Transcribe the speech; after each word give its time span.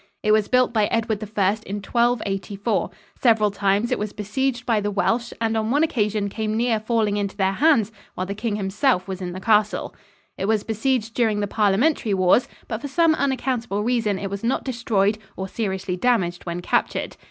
It 0.23 0.31
was 0.31 0.47
built 0.47 0.73
by 0.73 0.87
Edward 0.87 1.21
I 1.23 1.49
in 1.67 1.75
1284. 1.75 2.89
Several 3.21 3.51
times 3.51 3.91
it 3.91 3.99
was 3.99 4.13
besieged 4.13 4.65
by 4.65 4.81
the 4.81 4.89
Welsh 4.89 5.31
and 5.39 5.55
on 5.55 5.69
one 5.69 5.83
occasion 5.83 6.27
came 6.27 6.57
near 6.57 6.79
falling 6.79 7.17
into 7.17 7.37
their 7.37 7.51
hands 7.51 7.91
while 8.15 8.25
the 8.25 8.33
king 8.33 8.55
himself 8.55 9.07
was 9.07 9.21
in 9.21 9.33
the 9.33 9.39
castle. 9.39 9.95
It 10.39 10.45
was 10.45 10.63
besieged 10.63 11.13
during 11.13 11.39
the 11.39 11.45
Parliamentary 11.45 12.15
wars, 12.15 12.47
but 12.67 12.81
for 12.81 12.87
some 12.87 13.13
unaccountable 13.13 13.83
reason 13.83 14.17
it 14.17 14.31
was 14.31 14.43
not 14.43 14.63
destroyed 14.63 15.19
or 15.37 15.47
seriously 15.47 15.95
damaged 15.97 16.47
when 16.47 16.61
captured. 16.63 17.15